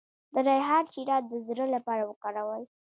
د 0.33 0.35
ریحان 0.47 0.83
شیره 0.93 1.17
د 1.21 1.31
زړه 1.47 1.65
لپاره 1.75 2.03
وکاروئ 2.09 2.63